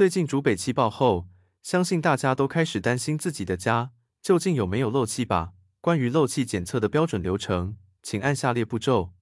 [0.00, 1.28] 最近竹北气爆后，
[1.62, 3.92] 相信大家都开始担心自己的家
[4.22, 5.52] 究竟有没有漏气吧？
[5.82, 9.12] 关于漏气检测的标准流程，请按下列步骤：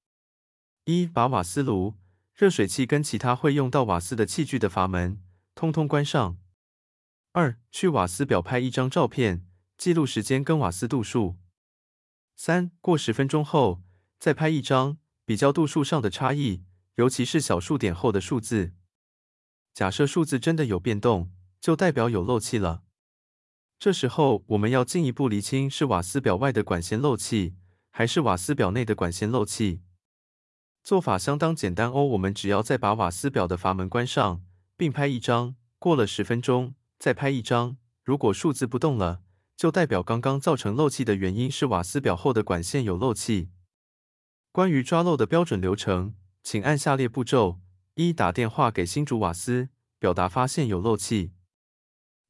[0.84, 1.94] 一、把瓦斯炉、
[2.32, 5.20] 热水器跟其他会用到瓦斯的器具的阀门
[5.56, 6.36] 通通关上；
[7.32, 9.44] 二、去瓦斯表拍一张照片，
[9.76, 11.38] 记录时间跟瓦斯度数；
[12.36, 13.82] 三、过十分钟后
[14.20, 16.62] 再拍一张，比较度数上的差异，
[16.94, 18.74] 尤其是小数点后的数字。
[19.78, 21.30] 假设数字真的有变动，
[21.60, 22.82] 就代表有漏气了。
[23.78, 27.54] 这时候我们要进一步厘清是瓦斯表外的管线漏气，
[27.90, 29.82] 还是瓦斯表内的管线漏气。
[30.82, 34.42] 做法相当简单哦，我们只要再把瓦斯表的阀门关上，
[34.76, 39.22] 并拍一张，过了十分钟再拍一张，如果数字不动了，
[39.56, 43.50] 就代表刚刚造成漏气的原因是瓦斯表后的管线有漏气。
[44.50, 47.60] 关于抓漏的标准流程，请按下列步骤。
[48.00, 51.32] 一打电话给新竹瓦斯，表达发现有漏气。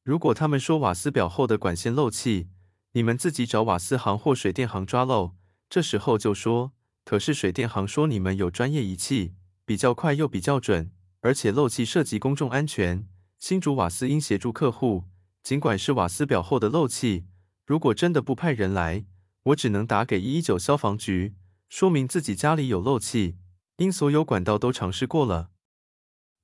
[0.02, 2.48] 如果他们说瓦斯表后的管线漏气，
[2.93, 5.34] 你们自己找瓦斯行或水电行抓漏。
[5.68, 6.73] 这时候就说，
[7.04, 9.34] 可是水电行说你们有专业仪器，
[9.66, 13.06] 比较快又比较准，而且漏气涉及公众安全。
[13.38, 15.04] 新竹瓦斯应协助客户，
[15.43, 17.26] 尽管是瓦斯表后的漏气，
[17.66, 19.04] 如果真的不派人来，
[19.43, 21.34] 我只能打给一一九消防局，
[21.68, 23.37] 说明自己家里有漏气，
[23.76, 25.50] 因所有管道都尝试过了。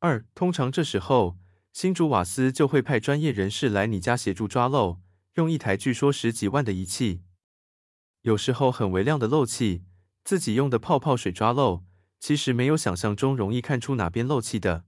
[0.05, 1.39] 二，通常这时候，
[1.73, 5.01] 新竹瓦斯就会派专业人士来你家协助抓漏，
[5.37, 7.23] 用一台据说十几万的仪器，
[8.21, 9.83] 有时候很微量的漏气，
[10.23, 11.85] 自己用的泡泡水抓漏，
[12.21, 14.85] 其实没有想象中容易看出哪边漏气的。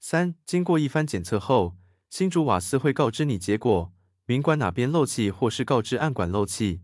[0.00, 1.76] 三，经过一番检测后，
[2.10, 6.82] 新竹瓦斯会告知你结果，明管哪边漏气，或是告知暗管漏气。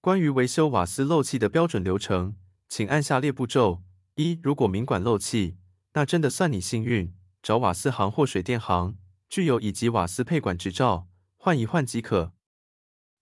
[0.00, 2.34] 关于维修瓦斯漏气的标准流程，
[2.68, 3.84] 请按下列步骤：
[4.16, 5.58] 一，如果明管漏气。
[5.94, 8.96] 那真的算你幸运，找瓦斯行或水电行，
[9.28, 12.32] 具有乙级瓦斯配管执照，换一换即可。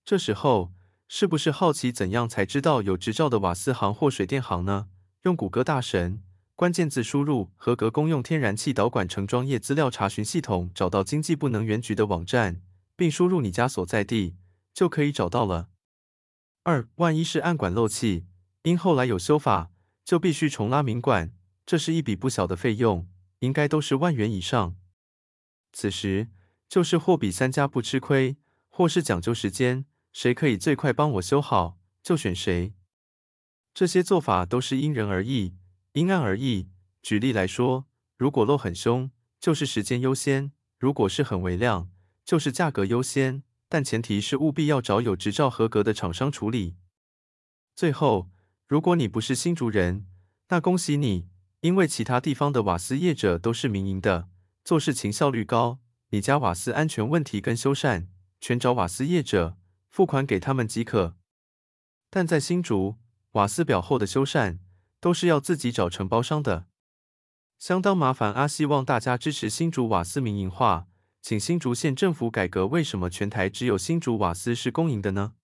[0.04, 0.72] 这时候
[1.08, 4.88] 是不是好奇怎样才知道有执照的瓦斯行或水电行呢？
[5.22, 6.22] 用谷歌大神
[6.54, 12.62] 关键字输入“合格公用天然气导管承装业资料查询系统”，找到经济部能源局的网站，
[12.94, 14.36] 并输入你家所在地，
[14.72, 15.68] 就可以找到了。
[16.62, 18.26] 二，万一是暗管漏气，
[18.62, 19.70] 因后来有修法，
[20.04, 21.32] 就必须重拉明管。
[21.70, 23.08] 这是一笔不小的费用，
[23.38, 24.74] 应该都是万元以上。
[25.72, 26.28] 此时
[26.68, 28.36] 就是货比三家不吃亏，
[28.68, 32.74] 或是讲究时间，谁可以最快帮我修好，就选谁。
[33.72, 35.54] 这些做法都是因人而异，
[35.92, 36.70] 因案而异。
[37.02, 41.88] 举例来说，如果漏很凶，就是时间优先；如果是很微量，
[42.24, 43.44] 就是价格优先。
[43.68, 46.74] 但前提是务必要找有执照合格的厂商处理。
[47.76, 48.28] 最后，
[48.66, 50.08] 如果你不是新竹人，
[50.48, 51.29] 那恭喜你。
[51.60, 54.28] 因为其他地方的瓦斯业者都是民营的，
[54.64, 55.78] 做事情效率高，
[56.08, 58.06] 你家瓦斯安全问题跟修缮，
[58.40, 59.58] 全找瓦斯业者，
[59.90, 61.16] 付款给他们即可。
[62.08, 62.96] 但在新竹，
[63.32, 64.58] 瓦斯表后的修缮
[65.00, 66.66] 都是要自己找承包商的，
[67.58, 68.48] 相当麻烦啊！
[68.48, 70.88] 希望大家支持新竹瓦斯民营化，
[71.20, 72.66] 请新竹县政府改革。
[72.66, 75.34] 为什么全台只有新竹瓦斯是公营的呢？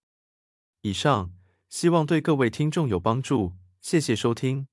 [0.81, 1.33] 以上
[1.69, 4.67] 希望对各位听众有帮助，谢谢收听。